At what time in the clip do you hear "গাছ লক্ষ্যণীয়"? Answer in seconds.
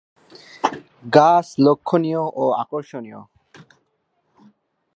1.13-2.23